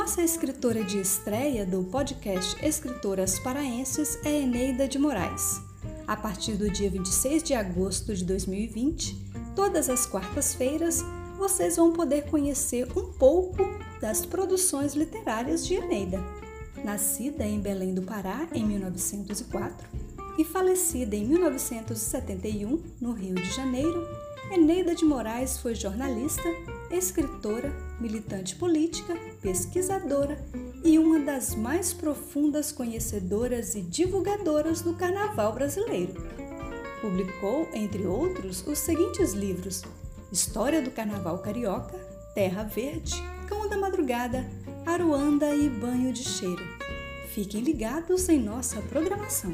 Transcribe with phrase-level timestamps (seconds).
[0.00, 5.60] nossa escritora de estreia do podcast Escritoras Paraenses é Eneida de Moraes.
[6.06, 9.14] A partir do dia 26 de agosto de 2020,
[9.54, 11.04] todas as quartas-feiras,
[11.36, 13.58] vocês vão poder conhecer um pouco
[14.00, 16.18] das produções literárias de Eneida.
[16.82, 19.86] Nascida em Belém do Pará em 1904
[20.38, 24.08] e falecida em 1971 no Rio de Janeiro,
[24.50, 26.48] Eneida de Moraes foi jornalista,
[26.90, 30.44] escritora, militante política, pesquisadora
[30.84, 36.14] e uma das mais profundas conhecedoras e divulgadoras do carnaval brasileiro.
[37.00, 39.82] Publicou, entre outros, os seguintes livros:
[40.30, 41.98] História do Carnaval Carioca,
[42.34, 43.14] Terra Verde,
[43.48, 44.46] Cão da Madrugada,
[44.84, 46.62] Aruanda e Banho de Cheiro.
[47.28, 49.52] Fiquem ligados em nossa programação.